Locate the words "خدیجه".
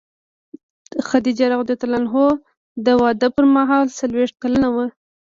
1.07-1.45